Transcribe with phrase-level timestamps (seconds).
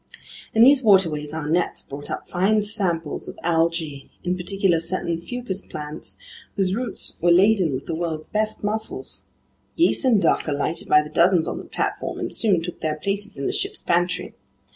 [0.55, 5.61] In these waterways our nets brought up fine samples of algae, in particular certain fucus
[5.61, 6.17] plants
[6.55, 9.25] whose roots were laden with the world's best mussels.
[9.77, 13.37] Geese and duck alighted by the dozens on the platform and soon took their places
[13.37, 14.33] in the ship's pantry.